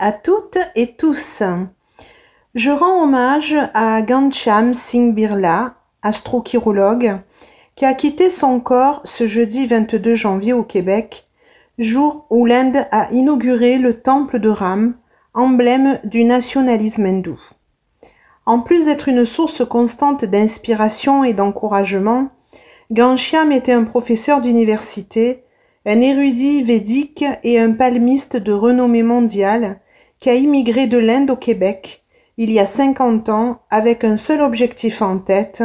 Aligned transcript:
À 0.00 0.12
toutes 0.12 0.58
et 0.74 0.94
tous. 0.96 1.42
Je 2.54 2.70
rends 2.70 3.02
hommage 3.02 3.56
à 3.74 4.02
Gancham 4.02 4.74
Singh 4.74 5.14
Birla, 5.14 5.74
astrochirologue, 6.02 7.20
qui 7.76 7.84
a 7.84 7.94
quitté 7.94 8.28
son 8.30 8.60
corps 8.60 9.00
ce 9.04 9.26
jeudi 9.26 9.66
22 9.66 10.14
janvier 10.14 10.52
au 10.52 10.64
Québec, 10.64 11.28
jour 11.78 12.26
où 12.30 12.46
l'Inde 12.46 12.86
a 12.90 13.10
inauguré 13.12 13.78
le 13.78 14.00
temple 14.00 14.38
de 14.38 14.48
Ram, 14.48 14.94
emblème 15.34 16.00
du 16.04 16.24
nationalisme 16.24 17.06
hindou. 17.06 17.40
En 18.44 18.60
plus 18.60 18.84
d'être 18.84 19.08
une 19.08 19.24
source 19.24 19.64
constante 19.64 20.24
d'inspiration 20.24 21.24
et 21.24 21.32
d'encouragement, 21.32 22.28
Ghanshyam 22.90 23.52
était 23.52 23.72
un 23.72 23.84
professeur 23.84 24.40
d'université, 24.40 25.44
un 25.84 26.00
érudit 26.00 26.62
védique 26.62 27.24
et 27.42 27.60
un 27.60 27.72
palmiste 27.72 28.36
de 28.36 28.52
renommée 28.52 29.02
mondiale 29.02 29.80
qui 30.18 30.30
a 30.30 30.34
immigré 30.34 30.86
de 30.86 30.98
l'Inde 30.98 31.30
au 31.30 31.36
Québec 31.36 32.06
il 32.38 32.50
y 32.50 32.60
a 32.60 32.66
50 32.66 33.28
ans 33.30 33.62
avec 33.70 34.04
un 34.04 34.16
seul 34.16 34.42
objectif 34.42 35.00
en 35.00 35.18
tête, 35.18 35.62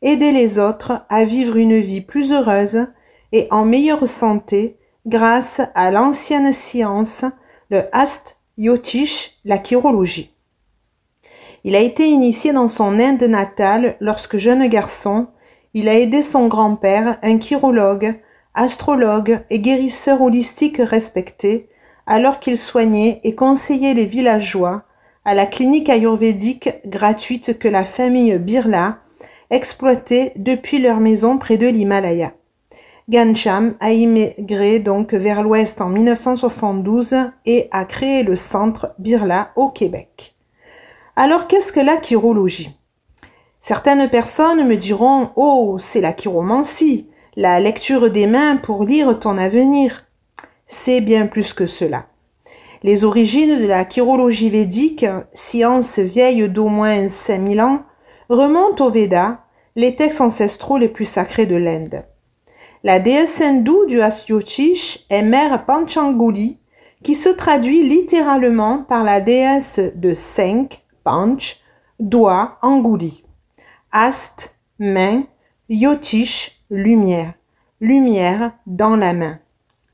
aider 0.00 0.30
les 0.30 0.58
autres 0.58 1.04
à 1.08 1.24
vivre 1.24 1.56
une 1.56 1.78
vie 1.80 2.00
plus 2.00 2.30
heureuse 2.30 2.86
et 3.32 3.48
en 3.50 3.64
meilleure 3.64 4.06
santé 4.06 4.78
grâce 5.06 5.60
à 5.74 5.90
l'ancienne 5.90 6.52
science, 6.52 7.24
le 7.68 7.82
Ast 7.92 8.38
Yotish, 8.58 9.32
la 9.44 9.62
chirologie. 9.62 10.36
Il 11.64 11.74
a 11.74 11.80
été 11.80 12.06
initié 12.06 12.52
dans 12.52 12.68
son 12.68 13.00
Inde 13.00 13.22
natale 13.22 13.96
lorsque 13.98 14.36
jeune 14.36 14.66
garçon. 14.68 15.28
Il 15.72 15.88
a 15.88 15.98
aidé 15.98 16.22
son 16.22 16.46
grand-père, 16.46 17.18
un 17.22 17.40
chirologue, 17.40 18.14
astrologue 18.54 19.40
et 19.50 19.58
guérisseur 19.58 20.22
holistique 20.22 20.76
respecté, 20.78 21.68
alors 22.06 22.40
qu'il 22.40 22.56
soignait 22.56 23.20
et 23.24 23.34
conseillait 23.34 23.94
les 23.94 24.04
villageois 24.04 24.84
à 25.24 25.34
la 25.34 25.46
clinique 25.46 25.88
ayurvédique 25.88 26.70
gratuite 26.86 27.58
que 27.58 27.68
la 27.68 27.84
famille 27.84 28.38
Birla 28.38 28.98
exploitait 29.50 30.32
depuis 30.36 30.78
leur 30.78 31.00
maison 31.00 31.38
près 31.38 31.56
de 31.56 31.66
l'Himalaya. 31.66 32.32
Gancham 33.08 33.74
a 33.80 33.92
immigré 33.92 34.78
donc 34.78 35.12
vers 35.12 35.42
l'ouest 35.42 35.80
en 35.80 35.88
1972 35.88 37.16
et 37.44 37.68
a 37.70 37.84
créé 37.84 38.22
le 38.22 38.34
centre 38.34 38.94
Birla 38.98 39.50
au 39.56 39.68
Québec. 39.68 40.34
Alors 41.16 41.46
qu'est-ce 41.46 41.72
que 41.72 41.80
la 41.80 42.00
chirologie? 42.00 42.76
Certaines 43.60 44.08
personnes 44.08 44.66
me 44.66 44.76
diront 44.76 45.30
Oh, 45.36 45.76
c'est 45.78 46.00
la 46.00 46.12
chiromancie, 46.12 47.08
la 47.36 47.60
lecture 47.60 48.10
des 48.10 48.26
mains 48.26 48.56
pour 48.56 48.84
lire 48.84 49.18
ton 49.18 49.38
avenir. 49.38 50.04
C'est 50.66 51.00
bien 51.00 51.26
plus 51.26 51.52
que 51.52 51.66
cela. 51.66 52.06
Les 52.82 53.04
origines 53.04 53.58
de 53.58 53.66
la 53.66 53.88
chirologie 53.88 54.50
védique, 54.50 55.06
science 55.32 55.98
vieille 55.98 56.48
d'au 56.48 56.68
moins 56.68 57.08
5000 57.08 57.60
ans, 57.60 57.82
remontent 58.28 58.86
aux 58.86 58.90
Védas, 58.90 59.38
les 59.76 59.96
textes 59.96 60.20
ancestraux 60.20 60.78
les 60.78 60.88
plus 60.88 61.04
sacrés 61.04 61.46
de 61.46 61.56
l'Inde. 61.56 62.04
La 62.82 62.98
déesse 62.98 63.40
hindoue 63.40 63.86
du 63.86 64.02
Asyotish 64.02 65.06
est 65.08 65.22
mère 65.22 65.64
Panchanguli, 65.64 66.60
qui 67.02 67.14
se 67.14 67.30
traduit 67.30 67.82
littéralement 67.82 68.78
par 68.78 69.04
la 69.04 69.20
déesse 69.20 69.80
de 69.94 70.14
Senk, 70.14 70.82
Panch, 71.04 71.60
doigt, 72.00 72.58
Angouli. 72.62 73.24
Ast, 73.92 74.54
main, 74.78 75.24
Yotish, 75.68 76.60
lumière. 76.70 77.34
Lumière 77.80 78.52
dans 78.66 78.96
la 78.96 79.12
main. 79.12 79.38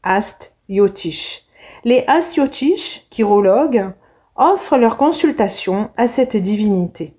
Ast, 0.02 0.54
Yotish. 0.70 1.42
Les 1.84 2.04
Ast 2.06 2.36
Yotish, 2.36 3.06
chirologues, 3.10 3.90
offrent 4.36 4.78
leur 4.78 4.96
consultation 4.96 5.90
à 5.96 6.08
cette 6.08 6.36
divinité. 6.36 7.14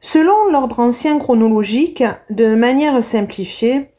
Selon 0.00 0.50
l'ordre 0.50 0.78
ancien 0.80 1.18
chronologique, 1.18 2.04
de 2.30 2.54
manière 2.54 3.02
simplifiée, 3.02 3.90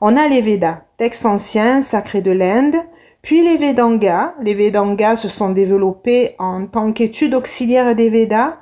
on 0.00 0.16
a 0.16 0.28
les 0.28 0.40
Védas, 0.40 0.82
textes 0.96 1.26
anciens 1.26 1.82
sacrés 1.82 2.22
de 2.22 2.30
l'Inde, 2.30 2.76
puis 3.22 3.42
les 3.42 3.56
Vedangas. 3.56 4.34
Les 4.40 4.54
Vedangas 4.54 5.16
se 5.16 5.28
sont 5.28 5.50
développés 5.50 6.36
en 6.38 6.66
tant 6.66 6.92
qu'étude 6.92 7.34
auxiliaire 7.34 7.94
des 7.94 8.10
Védas, 8.10 8.58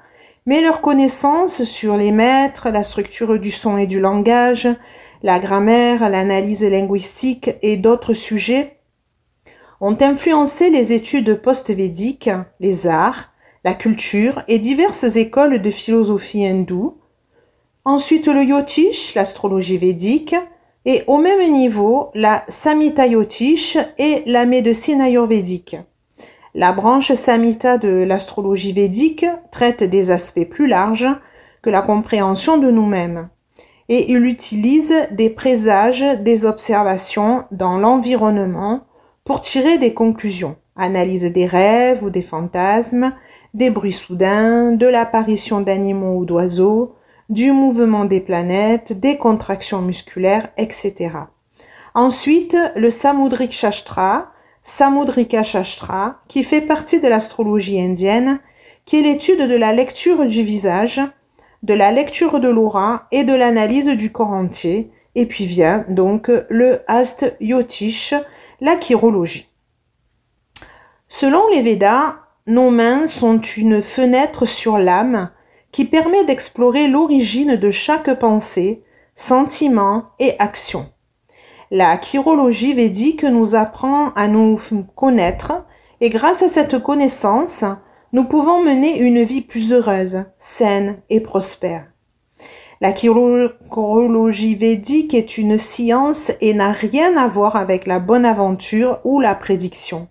mais 0.46 0.60
leurs 0.60 0.80
connaissances 0.80 1.64
sur 1.64 1.96
les 1.96 2.10
maîtres, 2.10 2.70
la 2.70 2.82
structure 2.82 3.38
du 3.38 3.50
son 3.50 3.76
et 3.76 3.86
du 3.86 4.00
langage, 4.00 4.68
la 5.22 5.38
grammaire, 5.38 6.08
l'analyse 6.08 6.64
linguistique 6.64 7.50
et 7.62 7.76
d'autres 7.76 8.14
sujets 8.14 8.78
ont 9.82 9.98
influencé 10.00 10.70
les 10.70 10.94
études 10.94 11.42
post-védiques, 11.42 12.30
les 12.60 12.86
arts, 12.86 13.32
la 13.64 13.74
culture 13.74 14.42
et 14.48 14.58
diverses 14.58 15.16
écoles 15.16 15.60
de 15.60 15.70
philosophie 15.70 16.46
hindoue. 16.46 16.96
Ensuite 17.84 18.28
le 18.28 18.44
yotish, 18.44 19.14
l'astrologie 19.14 19.76
védique, 19.76 20.34
et 20.86 21.02
au 21.06 21.18
même 21.18 21.52
niveau 21.52 22.10
la 22.14 22.44
Samhita 22.48 23.06
Yotish 23.06 23.76
et 23.98 24.22
la 24.24 24.46
médecine 24.46 25.00
ayurvédique. 25.00 25.76
La 26.54 26.72
branche 26.72 27.12
Samhita 27.12 27.76
de 27.76 27.88
l'astrologie 27.88 28.72
védique 28.72 29.26
traite 29.50 29.84
des 29.84 30.10
aspects 30.10 30.48
plus 30.48 30.68
larges 30.68 31.08
que 31.60 31.70
la 31.70 31.82
compréhension 31.82 32.56
de 32.56 32.70
nous-mêmes 32.70 33.28
et 33.88 34.10
il 34.10 34.24
utilise 34.24 34.94
des 35.10 35.28
présages, 35.28 36.06
des 36.20 36.46
observations 36.46 37.44
dans 37.50 37.76
l'environnement 37.76 38.86
pour 39.24 39.40
tirer 39.40 39.78
des 39.78 39.94
conclusions, 39.94 40.56
analyse 40.76 41.30
des 41.32 41.46
rêves 41.46 42.02
ou 42.02 42.10
des 42.10 42.22
fantasmes, 42.22 43.12
des 43.54 43.70
bruits 43.70 43.92
soudains, 43.92 44.72
de 44.72 44.86
l'apparition 44.86 45.60
d'animaux 45.60 46.18
ou 46.18 46.24
d'oiseaux, 46.24 46.94
du 47.28 47.52
mouvement 47.52 48.04
des 48.04 48.20
planètes, 48.20 48.98
des 48.98 49.16
contractions 49.16 49.80
musculaires, 49.80 50.48
etc. 50.56 51.10
Ensuite, 51.94 52.56
le 52.74 52.90
Samudrik 52.90 53.52
Shastra, 53.52 54.32
Samudrika 54.64 55.42
Shastra, 55.42 56.20
qui 56.28 56.42
fait 56.42 56.60
partie 56.60 57.00
de 57.00 57.08
l'astrologie 57.08 57.80
indienne, 57.80 58.40
qui 58.84 58.98
est 58.98 59.02
l'étude 59.02 59.46
de 59.48 59.54
la 59.54 59.72
lecture 59.72 60.26
du 60.26 60.42
visage, 60.42 61.00
de 61.62 61.74
la 61.74 61.92
lecture 61.92 62.40
de 62.40 62.48
l'aura 62.48 63.06
et 63.12 63.24
de 63.24 63.34
l'analyse 63.34 63.88
du 63.88 64.10
corps 64.10 64.30
entier. 64.30 64.90
Et 65.14 65.26
puis 65.26 65.44
vient 65.44 65.84
donc 65.88 66.30
le 66.48 66.80
Ast 66.88 67.36
Yotish, 67.40 68.14
la 68.62 68.78
chirologie. 68.78 69.48
Selon 71.08 71.48
les 71.48 71.62
Védas, 71.62 72.14
nos 72.46 72.70
mains 72.70 73.08
sont 73.08 73.40
une 73.40 73.82
fenêtre 73.82 74.44
sur 74.44 74.78
l'âme 74.78 75.30
qui 75.72 75.84
permet 75.84 76.24
d'explorer 76.24 76.86
l'origine 76.86 77.56
de 77.56 77.70
chaque 77.72 78.16
pensée, 78.20 78.84
sentiment 79.16 80.10
et 80.20 80.36
action. 80.38 80.88
La 81.72 82.00
chirologie 82.00 82.72
védique 82.72 83.24
nous 83.24 83.56
apprend 83.56 84.10
à 84.10 84.28
nous 84.28 84.60
connaître 84.94 85.64
et 86.00 86.08
grâce 86.08 86.44
à 86.44 86.48
cette 86.48 86.80
connaissance, 86.80 87.64
nous 88.12 88.24
pouvons 88.24 88.62
mener 88.62 88.96
une 88.96 89.24
vie 89.24 89.40
plus 89.40 89.72
heureuse, 89.72 90.24
saine 90.38 90.98
et 91.10 91.18
prospère. 91.18 91.91
La 92.82 92.92
chirologie 92.92 94.56
védique 94.56 95.14
est 95.14 95.38
une 95.38 95.56
science 95.56 96.32
et 96.40 96.52
n'a 96.52 96.72
rien 96.72 97.16
à 97.16 97.28
voir 97.28 97.54
avec 97.54 97.86
la 97.86 98.00
bonne 98.00 98.24
aventure 98.24 98.98
ou 99.04 99.20
la 99.20 99.36
prédiction. 99.36 100.08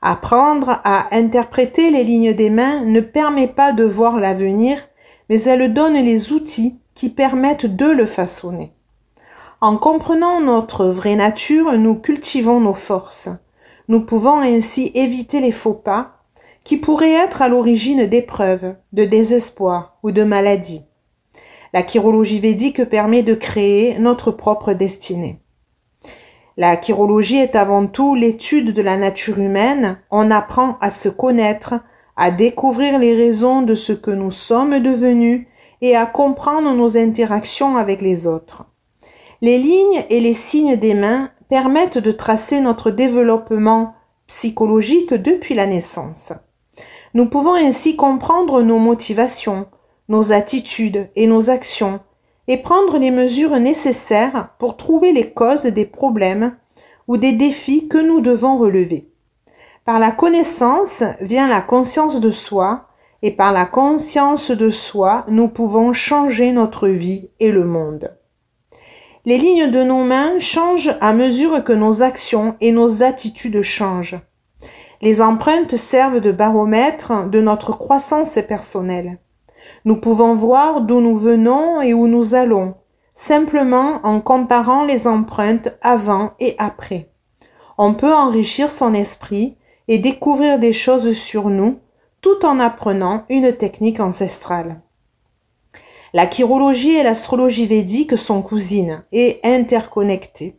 Apprendre 0.00 0.80
à 0.84 1.14
interpréter 1.14 1.90
les 1.90 2.02
lignes 2.02 2.32
des 2.32 2.48
mains 2.48 2.86
ne 2.86 3.00
permet 3.00 3.48
pas 3.48 3.74
de 3.74 3.84
voir 3.84 4.16
l'avenir, 4.16 4.78
mais 5.28 5.42
elle 5.42 5.74
donne 5.74 6.02
les 6.02 6.32
outils 6.32 6.80
qui 6.94 7.10
permettent 7.10 7.66
de 7.66 7.90
le 7.90 8.06
façonner. 8.06 8.72
En 9.60 9.76
comprenant 9.76 10.40
notre 10.40 10.86
vraie 10.86 11.16
nature, 11.16 11.74
nous 11.74 11.96
cultivons 11.96 12.60
nos 12.60 12.72
forces. 12.72 13.28
Nous 13.88 14.00
pouvons 14.00 14.38
ainsi 14.38 14.90
éviter 14.94 15.42
les 15.42 15.52
faux 15.52 15.74
pas 15.74 16.22
qui 16.64 16.78
pourraient 16.78 17.12
être 17.12 17.42
à 17.42 17.48
l'origine 17.48 18.06
d'épreuves, 18.06 18.74
de 18.94 19.04
désespoir 19.04 19.98
ou 20.02 20.12
de 20.12 20.24
maladies. 20.24 20.80
La 21.74 21.84
chirologie 21.84 22.38
védique 22.38 22.84
permet 22.84 23.24
de 23.24 23.34
créer 23.34 23.98
notre 23.98 24.30
propre 24.30 24.74
destinée. 24.74 25.40
La 26.56 26.80
chirologie 26.80 27.38
est 27.38 27.56
avant 27.56 27.86
tout 27.86 28.14
l'étude 28.14 28.72
de 28.72 28.80
la 28.80 28.96
nature 28.96 29.40
humaine. 29.40 29.98
On 30.12 30.30
apprend 30.30 30.78
à 30.80 30.90
se 30.90 31.08
connaître, 31.08 31.74
à 32.16 32.30
découvrir 32.30 33.00
les 33.00 33.16
raisons 33.16 33.62
de 33.62 33.74
ce 33.74 33.92
que 33.92 34.12
nous 34.12 34.30
sommes 34.30 34.78
devenus 34.78 35.48
et 35.80 35.96
à 35.96 36.06
comprendre 36.06 36.72
nos 36.74 36.96
interactions 36.96 37.76
avec 37.76 38.00
les 38.02 38.28
autres. 38.28 38.66
Les 39.42 39.58
lignes 39.58 40.04
et 40.10 40.20
les 40.20 40.32
signes 40.32 40.76
des 40.76 40.94
mains 40.94 41.30
permettent 41.48 41.98
de 41.98 42.12
tracer 42.12 42.60
notre 42.60 42.92
développement 42.92 43.94
psychologique 44.28 45.12
depuis 45.12 45.56
la 45.56 45.66
naissance. 45.66 46.32
Nous 47.14 47.26
pouvons 47.26 47.54
ainsi 47.54 47.96
comprendre 47.96 48.62
nos 48.62 48.78
motivations, 48.78 49.66
nos 50.08 50.32
attitudes 50.32 51.08
et 51.16 51.26
nos 51.26 51.50
actions 51.50 52.00
et 52.46 52.58
prendre 52.58 52.98
les 52.98 53.10
mesures 53.10 53.58
nécessaires 53.58 54.50
pour 54.58 54.76
trouver 54.76 55.12
les 55.12 55.30
causes 55.30 55.64
des 55.64 55.86
problèmes 55.86 56.56
ou 57.08 57.16
des 57.16 57.32
défis 57.32 57.88
que 57.88 57.98
nous 57.98 58.20
devons 58.20 58.58
relever. 58.58 59.08
Par 59.84 59.98
la 59.98 60.10
connaissance 60.10 61.02
vient 61.20 61.48
la 61.48 61.60
conscience 61.60 62.20
de 62.20 62.30
soi, 62.30 62.88
et 63.22 63.30
par 63.30 63.52
la 63.52 63.64
conscience 63.64 64.50
de 64.50 64.68
soi, 64.68 65.24
nous 65.28 65.48
pouvons 65.48 65.94
changer 65.94 66.52
notre 66.52 66.88
vie 66.88 67.30
et 67.40 67.52
le 67.52 67.64
monde. 67.64 68.14
Les 69.24 69.38
lignes 69.38 69.70
de 69.70 69.82
nos 69.82 70.04
mains 70.04 70.38
changent 70.40 70.94
à 71.00 71.14
mesure 71.14 71.64
que 71.64 71.72
nos 71.72 72.02
actions 72.02 72.56
et 72.60 72.70
nos 72.70 73.02
attitudes 73.02 73.62
changent. 73.62 74.20
Les 75.00 75.22
empreintes 75.22 75.76
servent 75.76 76.20
de 76.20 76.32
baromètre 76.32 77.30
de 77.30 77.40
notre 77.40 77.72
croissance 77.72 78.38
personnelle. 78.46 79.18
Nous 79.84 79.96
pouvons 79.96 80.34
voir 80.34 80.80
d'où 80.80 81.00
nous 81.00 81.16
venons 81.16 81.80
et 81.82 81.94
où 81.94 82.06
nous 82.06 82.34
allons, 82.34 82.74
simplement 83.14 84.00
en 84.02 84.20
comparant 84.20 84.84
les 84.84 85.06
empreintes 85.06 85.70
avant 85.82 86.32
et 86.40 86.54
après. 86.58 87.10
On 87.78 87.94
peut 87.94 88.14
enrichir 88.14 88.70
son 88.70 88.94
esprit 88.94 89.56
et 89.88 89.98
découvrir 89.98 90.58
des 90.58 90.72
choses 90.72 91.12
sur 91.12 91.50
nous 91.50 91.78
tout 92.20 92.46
en 92.46 92.58
apprenant 92.58 93.24
une 93.28 93.52
technique 93.52 94.00
ancestrale. 94.00 94.80
La 96.14 96.30
chirologie 96.30 96.94
et 96.94 97.02
l'astrologie 97.02 97.66
védique 97.66 98.16
sont 98.16 98.40
cousines 98.40 99.04
et 99.12 99.40
interconnectées. 99.42 100.56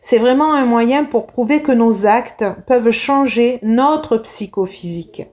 C'est 0.00 0.18
vraiment 0.18 0.54
un 0.54 0.64
moyen 0.64 1.04
pour 1.04 1.26
prouver 1.26 1.62
que 1.62 1.72
nos 1.72 2.06
actes 2.06 2.44
peuvent 2.66 2.90
changer 2.90 3.58
notre 3.62 4.16
psychophysique. 4.16 5.26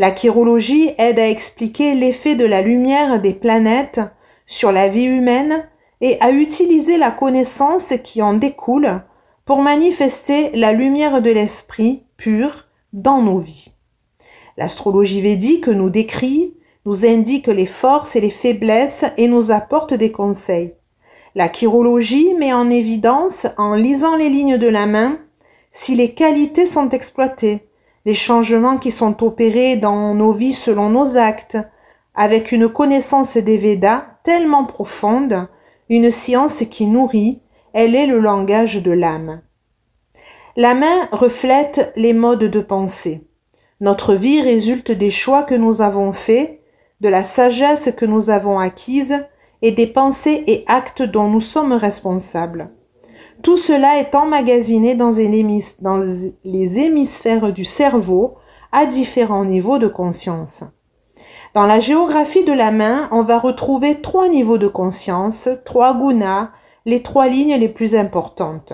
La 0.00 0.14
chirologie 0.16 0.92
aide 0.96 1.18
à 1.18 1.28
expliquer 1.28 1.94
l'effet 1.94 2.34
de 2.34 2.46
la 2.46 2.62
lumière 2.62 3.20
des 3.20 3.34
planètes 3.34 4.00
sur 4.46 4.72
la 4.72 4.88
vie 4.88 5.04
humaine 5.04 5.68
et 6.00 6.18
à 6.22 6.30
utiliser 6.30 6.96
la 6.96 7.10
connaissance 7.10 7.92
qui 8.02 8.22
en 8.22 8.32
découle 8.32 9.02
pour 9.44 9.60
manifester 9.60 10.52
la 10.54 10.72
lumière 10.72 11.20
de 11.20 11.30
l'esprit 11.30 12.06
pur 12.16 12.64
dans 12.94 13.20
nos 13.20 13.36
vies. 13.36 13.74
L'astrologie 14.56 15.20
védique 15.20 15.68
nous 15.68 15.90
décrit, 15.90 16.54
nous 16.86 17.04
indique 17.04 17.48
les 17.48 17.66
forces 17.66 18.16
et 18.16 18.22
les 18.22 18.30
faiblesses 18.30 19.04
et 19.18 19.28
nous 19.28 19.50
apporte 19.50 19.92
des 19.92 20.12
conseils. 20.12 20.72
La 21.34 21.52
chirologie 21.52 22.32
met 22.38 22.54
en 22.54 22.70
évidence, 22.70 23.46
en 23.58 23.74
lisant 23.74 24.16
les 24.16 24.30
lignes 24.30 24.56
de 24.56 24.68
la 24.68 24.86
main, 24.86 25.18
si 25.72 25.94
les 25.94 26.14
qualités 26.14 26.64
sont 26.64 26.88
exploitées, 26.88 27.66
les 28.04 28.14
changements 28.14 28.78
qui 28.78 28.90
sont 28.90 29.22
opérés 29.22 29.76
dans 29.76 30.14
nos 30.14 30.32
vies 30.32 30.52
selon 30.52 30.88
nos 30.90 31.16
actes, 31.16 31.58
avec 32.14 32.52
une 32.52 32.68
connaissance 32.68 33.36
des 33.36 33.58
Védas 33.58 34.04
tellement 34.22 34.64
profonde, 34.64 35.48
une 35.88 36.10
science 36.10 36.64
qui 36.70 36.86
nourrit, 36.86 37.42
elle 37.72 37.94
est 37.94 38.06
le 38.06 38.18
langage 38.18 38.82
de 38.82 38.90
l'âme. 38.90 39.42
La 40.56 40.74
main 40.74 41.08
reflète 41.12 41.92
les 41.96 42.12
modes 42.12 42.44
de 42.44 42.60
pensée. 42.60 43.26
Notre 43.80 44.14
vie 44.14 44.42
résulte 44.42 44.90
des 44.90 45.10
choix 45.10 45.42
que 45.42 45.54
nous 45.54 45.80
avons 45.80 46.12
faits, 46.12 46.60
de 47.00 47.08
la 47.08 47.22
sagesse 47.22 47.90
que 47.96 48.04
nous 48.04 48.30
avons 48.30 48.58
acquise 48.58 49.24
et 49.62 49.72
des 49.72 49.86
pensées 49.86 50.44
et 50.46 50.64
actes 50.66 51.02
dont 51.02 51.28
nous 51.28 51.40
sommes 51.40 51.72
responsables. 51.72 52.70
Tout 53.42 53.56
cela 53.56 53.98
est 53.98 54.14
emmagasiné 54.14 54.94
dans, 54.94 55.12
les 56.44 56.78
hémisphères 56.78 57.52
du 57.52 57.64
cerveau 57.64 58.36
à 58.72 58.86
différents 58.86 59.44
niveaux 59.44 59.78
de 59.78 59.88
conscience. 59.88 60.62
Dans 61.54 61.66
la 61.66 61.80
géographie 61.80 62.44
de 62.44 62.52
la 62.52 62.70
main, 62.70 63.08
on 63.12 63.22
va 63.22 63.38
retrouver 63.38 64.00
trois 64.00 64.28
niveaux 64.28 64.58
de 64.58 64.68
conscience, 64.68 65.48
trois 65.64 65.94
gunas, 65.94 66.50
les 66.86 67.02
trois 67.02 67.28
lignes 67.28 67.56
les 67.56 67.68
plus 67.68 67.96
importantes. 67.96 68.72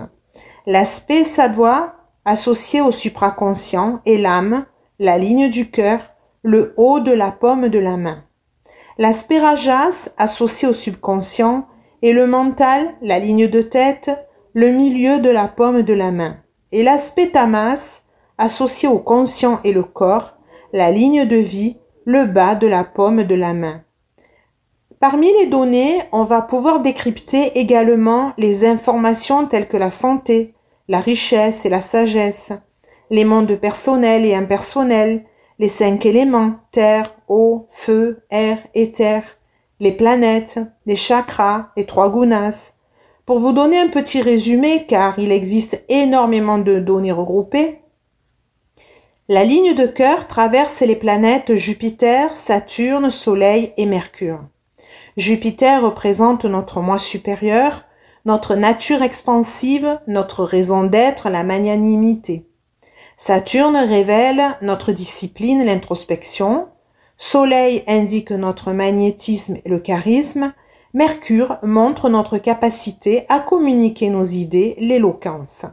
L'aspect 0.65 1.23
sadwa, 1.23 1.95
associé 2.25 2.81
au 2.81 2.91
supraconscient, 2.91 4.01
et 4.05 4.17
l'âme, 4.17 4.65
la 4.99 5.17
ligne 5.17 5.49
du 5.49 5.71
cœur, 5.71 5.99
le 6.43 6.73
haut 6.77 6.99
de 6.99 7.11
la 7.11 7.31
paume 7.31 7.69
de 7.69 7.79
la 7.79 7.97
main. 7.97 8.23
L'aspect 8.97 9.39
rajas, 9.39 10.09
associé 10.17 10.67
au 10.67 10.73
subconscient, 10.73 11.67
et 12.01 12.13
le 12.13 12.27
mental, 12.27 12.93
la 13.01 13.17
ligne 13.17 13.47
de 13.47 13.61
tête, 13.61 14.11
le 14.57 14.71
milieu 14.71 15.19
de 15.19 15.29
la 15.29 15.47
paume 15.47 15.83
de 15.83 15.93
la 15.93 16.09
main. 16.09 16.37
Et 16.71 16.81
l'aspect 16.81 17.29
tamas, 17.29 18.01
associé 18.39 18.89
au 18.89 18.97
conscient 18.97 19.59
et 19.63 19.71
le 19.71 19.83
corps, 19.83 20.33
la 20.73 20.89
ligne 20.89 21.25
de 21.25 21.35
vie, 21.35 21.77
le 22.05 22.25
bas 22.25 22.55
de 22.55 22.65
la 22.65 22.83
paume 22.83 23.21
de 23.21 23.35
la 23.35 23.53
main. 23.53 23.83
Parmi 24.99 25.31
les 25.33 25.45
données, 25.45 26.01
on 26.11 26.23
va 26.23 26.41
pouvoir 26.41 26.79
décrypter 26.79 27.59
également 27.59 28.33
les 28.39 28.65
informations 28.65 29.45
telles 29.45 29.67
que 29.67 29.77
la 29.77 29.91
santé, 29.91 30.55
la 30.87 31.01
richesse 31.01 31.63
et 31.63 31.69
la 31.69 31.81
sagesse, 31.81 32.51
les 33.11 33.25
mondes 33.25 33.57
personnels 33.57 34.25
et 34.25 34.33
impersonnels, 34.33 35.23
les 35.59 35.69
cinq 35.69 36.03
éléments, 36.03 36.55
terre, 36.71 37.13
eau, 37.27 37.67
feu, 37.69 38.23
air, 38.31 38.57
éther, 38.73 39.21
les 39.79 39.91
planètes, 39.91 40.59
les 40.87 40.95
chakras, 40.95 41.67
les 41.77 41.85
trois 41.85 42.09
gunas. 42.09 42.73
Pour 43.27 43.39
vous 43.39 43.51
donner 43.51 43.77
un 43.77 43.89
petit 43.89 44.21
résumé, 44.21 44.85
car 44.87 45.19
il 45.19 45.33
existe 45.33 45.83
énormément 45.89 46.59
de 46.59 46.79
données 46.79 47.11
regroupées, 47.11 47.81
la 49.27 49.43
ligne 49.43 49.73
de 49.73 49.85
cœur 49.85 50.27
traverse 50.27 50.79
les 50.79 50.95
planètes 50.95 51.53
Jupiter, 51.55 52.37
Saturne, 52.37 53.09
Soleil 53.09 53.73
et 53.75 53.85
Mercure. 53.85 54.39
Jupiter 55.17 55.83
représente 55.83 56.45
notre 56.45 56.79
moi 56.79 56.99
supérieur, 56.99 57.83
notre 58.23 58.55
nature 58.55 59.01
expansive, 59.01 59.99
notre 60.07 60.45
raison 60.45 60.85
d'être, 60.85 61.29
la 61.29 61.43
magnanimité. 61.43 62.47
Saturne 63.17 63.75
révèle 63.75 64.57
notre 64.61 64.93
discipline, 64.93 65.65
l'introspection. 65.65 66.69
Soleil 67.17 67.83
indique 67.87 68.31
notre 68.31 68.71
magnétisme 68.71 69.57
et 69.65 69.67
le 69.67 69.79
charisme. 69.79 70.53
Mercure 70.93 71.57
montre 71.63 72.09
notre 72.09 72.37
capacité 72.37 73.25
à 73.27 73.39
communiquer 73.39 74.09
nos 74.09 74.23
idées, 74.23 74.75
l'éloquence. 74.79 75.65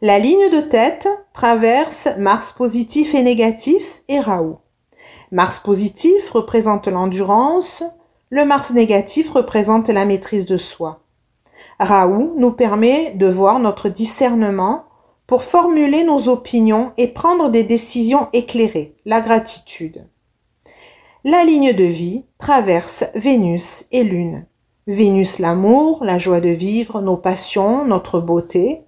La 0.00 0.18
ligne 0.18 0.48
de 0.50 0.60
tête 0.60 1.08
traverse 1.32 2.08
Mars 2.18 2.52
positif 2.52 3.14
et 3.14 3.22
négatif 3.22 4.02
et 4.08 4.20
Raoult. 4.20 4.58
Mars 5.32 5.58
positif 5.58 6.30
représente 6.30 6.86
l'endurance, 6.88 7.82
le 8.30 8.44
Mars 8.44 8.72
négatif 8.72 9.30
représente 9.30 9.88
la 9.88 10.04
maîtrise 10.04 10.46
de 10.46 10.56
soi. 10.56 11.00
Raoult 11.80 12.34
nous 12.36 12.52
permet 12.52 13.12
de 13.12 13.26
voir 13.26 13.58
notre 13.58 13.88
discernement 13.88 14.84
pour 15.26 15.42
formuler 15.42 16.04
nos 16.04 16.28
opinions 16.28 16.92
et 16.96 17.08
prendre 17.08 17.48
des 17.48 17.64
décisions 17.64 18.28
éclairées, 18.32 18.96
la 19.04 19.20
gratitude. 19.20 20.06
La 21.24 21.44
ligne 21.44 21.72
de 21.72 21.84
vie 21.84 22.24
traverse 22.38 23.04
Vénus 23.14 23.84
et 23.92 24.02
Lune. 24.02 24.44
Vénus 24.88 25.38
l'amour, 25.38 26.04
la 26.04 26.18
joie 26.18 26.40
de 26.40 26.48
vivre, 26.48 27.00
nos 27.00 27.16
passions, 27.16 27.84
notre 27.84 28.18
beauté, 28.18 28.82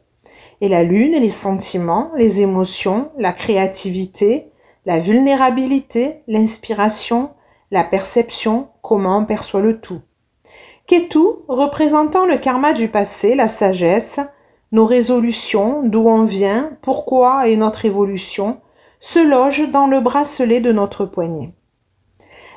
et 0.61 0.67
la 0.67 0.83
Lune 0.83 1.13
les 1.13 1.31
sentiments, 1.31 2.11
les 2.17 2.41
émotions, 2.41 3.13
la 3.17 3.33
créativité, 3.33 4.51
la 4.85 4.99
vulnérabilité, 4.99 6.25
l'inspiration, 6.27 7.31
la 7.71 7.85
perception, 7.85 8.67
comment 8.83 9.19
on 9.19 9.27
perçoit 9.27 9.61
le 9.61 9.81
tout. 9.81 10.01
Ketu 10.89 11.21
représentant 11.47 12.27
le 12.27 12.39
karma 12.39 12.73
du 12.73 12.89
passé, 12.89 13.37
la 13.37 13.47
sagesse, 13.47 14.19
nos 14.73 14.87
résolutions, 14.87 15.85
d'où 15.85 16.09
on 16.09 16.25
vient, 16.25 16.73
pourquoi 16.83 17.47
et 17.47 17.57
notre 17.57 17.85
évolution, 17.85 18.59
se 18.99 19.21
logent 19.21 19.71
dans 19.71 19.87
le 19.87 20.01
bracelet 20.01 20.59
de 20.59 20.73
notre 20.73 21.05
poignet. 21.05 21.53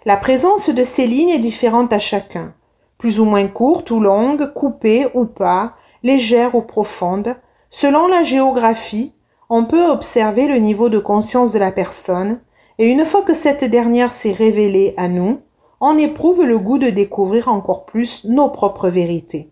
La 0.07 0.15
présence 0.15 0.69
de 0.69 0.83
ces 0.83 1.05
lignes 1.05 1.31
est 1.31 1.37
différente 1.37 1.91
à 1.91 1.99
chacun, 1.99 2.53
plus 2.97 3.19
ou 3.19 3.25
moins 3.25 3.45
courte 3.49 3.91
ou 3.91 3.99
longue, 3.99 4.53
coupée 4.53 5.05
ou 5.13 5.25
pas, 5.25 5.73
légère 6.01 6.55
ou 6.55 6.61
profonde. 6.61 7.35
Selon 7.69 8.07
la 8.07 8.23
géographie, 8.23 9.13
on 9.49 9.65
peut 9.65 9.85
observer 9.85 10.47
le 10.47 10.59
niveau 10.59 10.87
de 10.87 10.97
conscience 10.97 11.51
de 11.51 11.59
la 11.59 11.73
personne, 11.73 12.39
et 12.77 12.87
une 12.87 13.03
fois 13.03 13.21
que 13.21 13.33
cette 13.33 13.65
dernière 13.65 14.13
s'est 14.13 14.31
révélée 14.31 14.93
à 14.95 15.09
nous, 15.09 15.41
on 15.81 15.97
éprouve 15.97 16.45
le 16.45 16.57
goût 16.57 16.77
de 16.77 16.89
découvrir 16.89 17.49
encore 17.49 17.85
plus 17.85 18.23
nos 18.23 18.47
propres 18.47 18.87
vérités. 18.87 19.51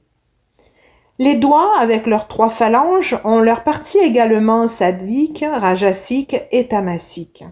Les 1.20 1.36
doigts, 1.36 1.78
avec 1.78 2.08
leurs 2.08 2.30
trois 2.30 2.50
phalanges, 2.50 3.20
ont 3.26 3.42
leur 3.42 3.66
partie 3.66 4.00
également 4.00 4.70
sadvique, 4.70 5.44
rajasique 5.46 6.38
et 6.54 6.70
tamasique. 6.70 7.44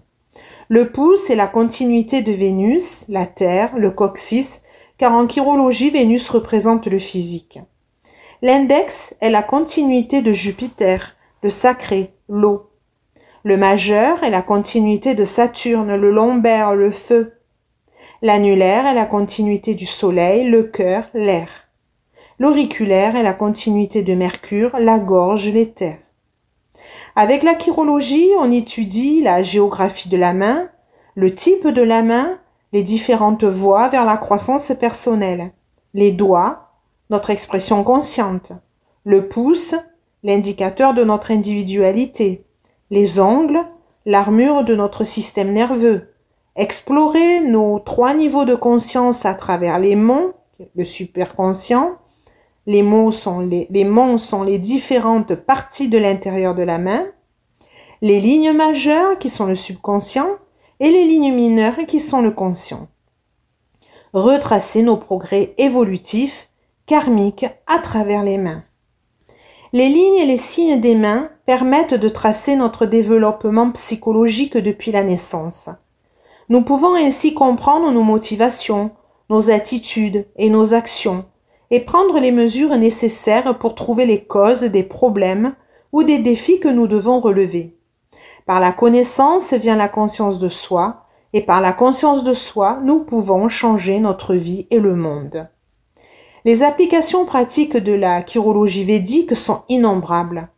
Le 0.70 0.92
pouce 0.92 1.30
est 1.30 1.36
la 1.36 1.48
continuité 1.48 2.22
de 2.22 2.32
Vénus, 2.32 3.06
la 3.10 3.26
Terre, 3.26 3.78
le 3.78 3.92
coccyx, 3.92 4.62
car 4.98 5.12
en 5.14 5.28
chirologie, 5.28 5.90
Vénus 5.90 6.30
représente 6.30 6.88
le 6.88 7.00
physique. 7.00 7.60
L'index 8.42 9.14
est 9.22 9.30
la 9.30 9.42
continuité 9.42 10.22
de 10.22 10.32
Jupiter, 10.34 11.16
le 11.42 11.50
sacré, 11.50 12.14
l'eau. 12.30 12.70
Le 13.44 13.58
majeur 13.58 14.24
est 14.24 14.30
la 14.30 14.42
continuité 14.42 15.16
de 15.16 15.26
Saturne, 15.26 15.96
le 15.96 16.12
lombaire, 16.12 16.76
le 16.76 16.92
feu. 16.92 17.34
L'annulaire 18.22 18.86
est 18.86 18.94
la 18.94 19.06
continuité 19.06 19.74
du 19.74 19.86
Soleil, 19.86 20.50
le 20.50 20.64
cœur, 20.64 21.10
l'air. 21.14 21.68
L'auriculaire 22.40 23.18
est 23.18 23.24
la 23.24 23.34
continuité 23.34 24.02
de 24.02 24.14
Mercure, 24.14 24.78
la 24.80 25.00
gorge, 25.00 25.50
l'éther. 25.50 26.03
Avec 27.16 27.44
la 27.44 27.58
chirologie, 27.58 28.30
on 28.40 28.52
étudie 28.52 29.22
la 29.22 29.44
géographie 29.44 30.10
de 30.10 30.18
la 30.18 30.34
main, 30.34 30.70
le 31.16 31.36
type 31.36 31.68
de 31.68 31.82
la 31.84 32.02
main, 32.02 32.40
les 32.72 32.82
différentes 32.82 33.44
voies 33.44 33.88
vers 33.90 34.04
la 34.04 34.18
croissance 34.18 34.72
personnelle, 34.80 35.52
les 35.94 36.12
doigts, 36.12 36.72
notre 37.12 37.30
expression 37.30 37.84
consciente, 37.84 38.52
le 39.04 39.28
pouce, 39.28 39.76
l'indicateur 40.24 40.96
de 40.96 41.04
notre 41.04 41.30
individualité, 41.30 42.46
les 42.90 43.20
ongles, 43.20 43.62
l'armure 44.08 44.64
de 44.64 44.76
notre 44.76 45.04
système 45.04 45.54
nerveux, 45.54 46.14
explorer 46.56 47.42
nos 47.42 47.78
trois 47.78 48.16
niveaux 48.16 48.46
de 48.46 48.56
conscience 48.56 49.24
à 49.24 49.36
travers 49.36 49.78
les 49.78 49.96
monts, 49.96 50.34
le 50.76 50.84
superconscient, 50.84 52.00
les, 52.66 52.82
mots 52.82 53.12
sont 53.12 53.40
les, 53.40 53.68
les 53.70 54.18
sont 54.18 54.44
les 54.44 54.58
différentes 54.58 55.36
parties 55.36 55.90
de 55.90 55.98
l'intérieur 55.98 56.56
de 56.56 56.64
la 56.64 56.78
main, 56.78 57.06
les 58.02 58.20
lignes 58.20 58.54
majeures 58.54 59.18
qui 59.18 59.30
sont 59.30 59.46
le 59.46 59.56
subconscient 59.56 60.30
et 60.80 60.90
les 60.90 61.06
lignes 61.06 61.34
mineures 61.34 61.86
qui 61.88 62.00
sont 62.00 62.22
le 62.22 62.32
conscient. 62.32 62.88
Retracer 64.14 64.82
nos 64.82 64.98
progrès 64.98 65.54
évolutifs, 65.58 66.50
karmiques 66.86 67.46
à 67.68 67.80
travers 67.80 68.24
les 68.24 68.38
mains. 68.38 68.64
Les 69.72 69.90
lignes 69.90 70.18
et 70.18 70.26
les 70.26 70.38
signes 70.38 70.80
des 70.80 70.96
mains 70.96 71.30
permettent 71.46 71.96
de 71.96 72.10
tracer 72.10 72.56
notre 72.56 72.86
développement 72.86 73.72
psychologique 73.72 74.58
depuis 74.58 74.92
la 74.92 75.04
naissance. 75.04 75.70
Nous 76.50 76.62
pouvons 76.62 76.94
ainsi 76.96 77.34
comprendre 77.34 77.92
nos 77.92 78.04
motivations, 78.04 78.92
nos 79.30 79.50
attitudes 79.50 80.28
et 80.36 80.50
nos 80.50 80.74
actions 80.74 81.26
et 81.74 81.80
prendre 81.80 82.20
les 82.20 82.32
mesures 82.32 82.78
nécessaires 82.78 83.58
pour 83.58 83.74
trouver 83.74 84.06
les 84.06 84.24
causes 84.24 84.62
des 84.62 84.84
problèmes 84.84 85.56
ou 85.92 86.04
des 86.04 86.20
défis 86.20 86.60
que 86.60 86.68
nous 86.68 86.86
devons 86.86 87.20
relever. 87.20 87.76
Par 88.46 88.60
la 88.60 88.72
connaissance 88.72 89.56
vient 89.56 89.76
la 89.76 89.88
conscience 89.88 90.38
de 90.38 90.50
soi, 90.50 91.06
et 91.34 91.42
par 91.42 91.62
la 91.62 91.72
conscience 91.72 92.24
de 92.24 92.36
soi, 92.36 92.78
nous 92.84 93.00
pouvons 93.00 93.48
changer 93.48 94.00
notre 94.00 94.36
vie 94.36 94.68
et 94.70 94.80
le 94.80 94.96
monde. 94.96 95.50
Les 96.46 96.62
applications 96.62 97.26
pratiques 97.26 97.78
de 97.78 97.94
la 97.94 98.24
chirologie 98.24 98.84
védique 98.84 99.36
sont 99.36 99.64
innombrables. 99.68 100.50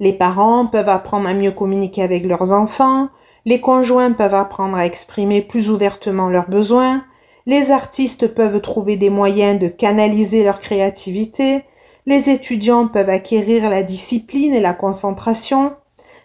Les 0.00 0.14
parents 0.14 0.64
peuvent 0.64 0.88
apprendre 0.88 1.28
à 1.28 1.34
mieux 1.34 1.52
communiquer 1.52 2.02
avec 2.02 2.24
leurs 2.24 2.52
enfants, 2.52 3.10
les 3.44 3.60
conjoints 3.60 4.12
peuvent 4.12 4.32
apprendre 4.32 4.78
à 4.78 4.86
exprimer 4.86 5.42
plus 5.42 5.68
ouvertement 5.68 6.30
leurs 6.30 6.48
besoins, 6.48 7.04
les 7.46 7.70
artistes 7.70 8.28
peuvent 8.28 8.60
trouver 8.60 8.96
des 8.96 9.10
moyens 9.10 9.58
de 9.58 9.68
canaliser 9.68 10.44
leur 10.44 10.58
créativité, 10.58 11.64
les 12.06 12.30
étudiants 12.30 12.88
peuvent 12.88 13.10
acquérir 13.10 13.68
la 13.70 13.82
discipline 13.82 14.54
et 14.54 14.60
la 14.60 14.72
concentration, 14.72 15.72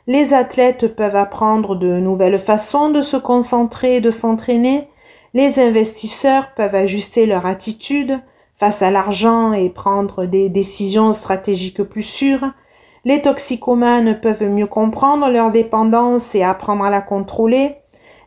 les 0.08 0.34
athlètes 0.34 0.96
peuvent 0.96 1.16
apprendre 1.16 1.76
de 1.76 2.00
nouvelles 2.00 2.40
façons 2.40 2.90
de 2.90 3.02
se 3.02 3.18
concentrer 3.18 3.98
et 3.98 4.02
de 4.02 4.12
s'entraîner, 4.12 4.88
les 5.34 5.60
investisseurs 5.60 6.54
peuvent 6.56 6.76
ajuster 6.76 7.26
leur 7.26 7.46
attitude 7.46 8.20
face 8.56 8.82
à 8.82 8.92
l'argent 8.92 9.54
et 9.54 9.70
prendre 9.70 10.26
des 10.26 10.50
décisions 10.50 11.14
stratégiques 11.14 11.84
plus 11.84 12.04
sûres, 12.04 12.52
les 13.06 13.22
toxicomanes 13.22 14.20
peuvent 14.20 14.50
mieux 14.50 14.66
comprendre 14.66 15.30
leur 15.30 15.52
dépendance 15.52 16.36
et 16.36 16.44
apprendre 16.44 16.84
à 16.84 16.90
la 16.90 17.02
contrôler, 17.02 17.78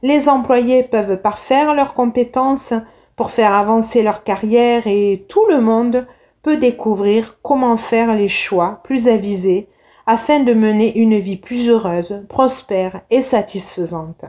les 0.03 0.29
employés 0.29 0.83
peuvent 0.83 1.21
parfaire 1.21 1.75
leurs 1.75 1.95
compétences 1.95 2.75
pour 3.17 3.31
faire 3.31 3.55
avancer 3.55 4.03
leur 4.03 4.25
carrière 4.25 4.87
et 4.87 5.25
tout 5.29 5.47
le 5.49 5.61
monde 5.61 6.07
peut 6.43 6.57
découvrir 6.57 7.39
comment 7.43 7.77
faire 7.77 8.15
les 8.15 8.29
choix 8.29 8.81
plus 8.83 9.07
avisés 9.07 9.69
afin 10.07 10.41
de 10.41 10.53
mener 10.53 10.99
une 10.99 11.17
vie 11.19 11.37
plus 11.37 11.71
heureuse, 11.71 12.25
prospère 12.29 13.03
et 13.11 13.23
satisfaisante. 13.23 14.25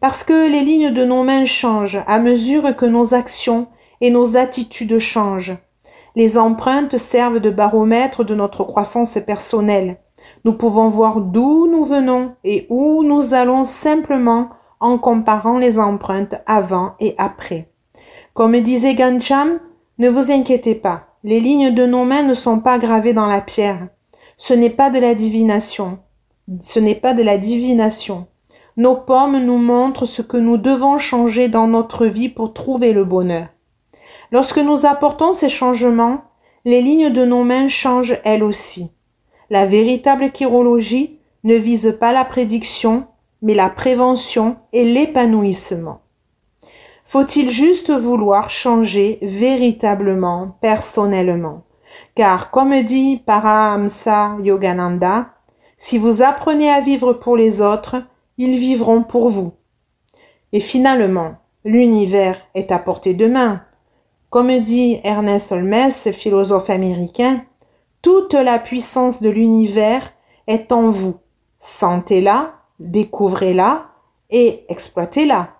Parce 0.00 0.24
que 0.24 0.50
les 0.50 0.60
lignes 0.60 0.92
de 0.92 1.04
nos 1.04 1.22
mains 1.22 1.46
changent 1.46 2.02
à 2.06 2.18
mesure 2.18 2.76
que 2.76 2.84
nos 2.84 3.14
actions 3.14 3.68
et 4.02 4.10
nos 4.10 4.36
attitudes 4.36 4.98
changent. 4.98 5.56
Les 6.14 6.36
empreintes 6.36 6.98
servent 6.98 7.40
de 7.40 7.48
baromètre 7.48 8.24
de 8.24 8.34
notre 8.34 8.64
croissance 8.64 9.16
personnelle. 9.24 9.96
Nous 10.44 10.52
pouvons 10.52 10.88
voir 10.88 11.20
d'où 11.20 11.66
nous 11.68 11.84
venons 11.84 12.34
et 12.44 12.66
où 12.68 13.02
nous 13.04 13.32
allons 13.32 13.64
simplement 13.64 14.50
en 14.82 14.98
comparant 14.98 15.58
les 15.58 15.78
empreintes 15.78 16.34
avant 16.46 16.94
et 17.00 17.14
après. 17.16 17.70
Comme 18.34 18.58
disait 18.60 18.94
Gancham, 18.94 19.60
ne 19.98 20.08
vous 20.08 20.30
inquiétez 20.30 20.74
pas, 20.74 21.16
les 21.24 21.40
lignes 21.40 21.72
de 21.72 21.86
nos 21.86 22.04
mains 22.04 22.22
ne 22.22 22.34
sont 22.34 22.60
pas 22.60 22.78
gravées 22.78 23.14
dans 23.14 23.26
la 23.26 23.40
pierre. 23.40 23.88
Ce 24.36 24.52
n'est 24.52 24.70
pas 24.70 24.90
de 24.90 24.98
la 24.98 25.14
divination. 25.14 26.00
Ce 26.60 26.80
n'est 26.80 26.96
pas 26.96 27.14
de 27.14 27.22
la 27.22 27.38
divination. 27.38 28.26
Nos 28.76 28.96
pommes 28.96 29.38
nous 29.38 29.58
montrent 29.58 30.06
ce 30.06 30.22
que 30.22 30.36
nous 30.36 30.56
devons 30.56 30.98
changer 30.98 31.48
dans 31.48 31.68
notre 31.68 32.06
vie 32.06 32.28
pour 32.28 32.52
trouver 32.52 32.92
le 32.92 33.04
bonheur. 33.04 33.46
Lorsque 34.32 34.58
nous 34.58 34.86
apportons 34.86 35.32
ces 35.32 35.48
changements, 35.48 36.22
les 36.64 36.80
lignes 36.80 37.10
de 37.10 37.24
nos 37.24 37.44
mains 37.44 37.68
changent 37.68 38.18
elles 38.24 38.42
aussi. 38.42 38.92
La 39.50 39.66
véritable 39.66 40.32
chirologie 40.32 41.18
ne 41.44 41.54
vise 41.54 41.96
pas 42.00 42.12
la 42.12 42.24
prédiction, 42.24 43.06
mais 43.42 43.54
la 43.54 43.68
prévention 43.68 44.56
et 44.72 44.84
l'épanouissement. 44.84 46.00
Faut-il 47.04 47.50
juste 47.50 47.90
vouloir 47.90 48.48
changer 48.48 49.18
véritablement, 49.20 50.56
personnellement? 50.60 51.64
Car, 52.14 52.50
comme 52.50 52.80
dit 52.82 53.22
Parahamsa 53.26 54.36
Yogananda, 54.40 55.34
si 55.76 55.98
vous 55.98 56.22
apprenez 56.22 56.70
à 56.70 56.80
vivre 56.80 57.12
pour 57.12 57.36
les 57.36 57.60
autres, 57.60 57.96
ils 58.38 58.56
vivront 58.56 59.02
pour 59.02 59.28
vous. 59.28 59.52
Et 60.52 60.60
finalement, 60.60 61.34
l'univers 61.64 62.40
est 62.54 62.70
à 62.72 62.78
portée 62.78 63.14
de 63.14 63.26
main. 63.26 63.62
Comme 64.30 64.60
dit 64.60 65.00
Ernest 65.04 65.52
Holmes, 65.52 65.90
philosophe 65.90 66.70
américain, 66.70 67.44
toute 68.00 68.34
la 68.34 68.58
puissance 68.58 69.20
de 69.20 69.28
l'univers 69.28 70.12
est 70.46 70.72
en 70.72 70.90
vous. 70.90 71.16
Sentez-la, 71.58 72.54
découvrez-la 72.82 73.86
et 74.30 74.64
exploitez-la. 74.68 75.50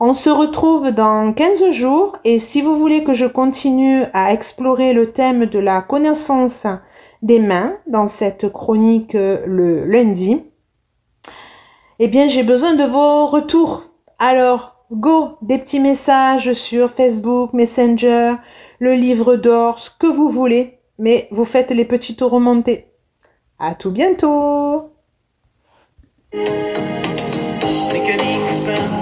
On 0.00 0.14
se 0.14 0.30
retrouve 0.30 0.92
dans 0.92 1.32
15 1.32 1.70
jours 1.70 2.16
et 2.24 2.38
si 2.38 2.62
vous 2.62 2.76
voulez 2.76 3.04
que 3.04 3.12
je 3.12 3.26
continue 3.26 4.04
à 4.14 4.32
explorer 4.32 4.94
le 4.94 5.12
thème 5.12 5.44
de 5.44 5.58
la 5.58 5.82
connaissance 5.82 6.66
des 7.20 7.38
mains 7.38 7.76
dans 7.86 8.06
cette 8.06 8.50
chronique 8.50 9.12
le 9.12 9.84
lundi, 9.84 10.42
eh 11.98 12.08
bien 12.08 12.28
j'ai 12.28 12.42
besoin 12.42 12.74
de 12.74 12.84
vos 12.84 13.26
retours. 13.26 13.84
Alors, 14.18 14.86
go, 14.90 15.36
des 15.42 15.58
petits 15.58 15.80
messages 15.80 16.54
sur 16.54 16.90
Facebook, 16.90 17.52
Messenger, 17.52 18.36
le 18.78 18.94
livre 18.94 19.36
d'or, 19.36 19.80
ce 19.80 19.90
que 19.90 20.06
vous 20.06 20.30
voulez, 20.30 20.78
mais 20.98 21.28
vous 21.30 21.44
faites 21.44 21.70
les 21.70 21.84
petits 21.84 22.16
tours. 22.16 22.40
À 23.58 23.74
tout 23.74 23.90
bientôt! 23.90 24.89
Mécanique 27.92 28.52
simple. 28.52 28.99